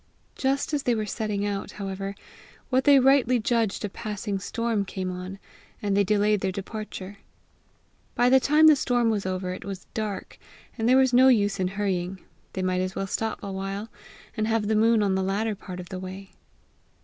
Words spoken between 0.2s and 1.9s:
Just as they were setting out,